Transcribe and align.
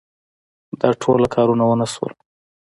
دا 0.79 0.89
ټوله 1.01 1.27
کارونه 1.35 1.63
ونه 1.65 1.87
شول. 1.93 2.13